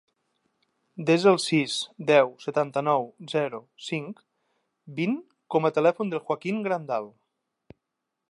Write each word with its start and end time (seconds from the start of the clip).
Desa 1.09 1.27
el 1.31 1.35
sis, 1.43 1.75
deu, 2.11 2.31
setanta-nou, 2.45 3.05
zero, 3.35 3.59
cinc, 3.89 4.23
vint 5.01 5.15
com 5.57 5.69
a 5.69 5.73
telèfon 5.79 6.13
del 6.15 6.23
Joaquín 6.31 6.65
Grandal. 6.69 7.09